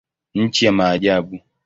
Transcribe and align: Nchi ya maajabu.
Nchi 0.33 0.65
ya 0.65 0.71
maajabu. 0.71 1.39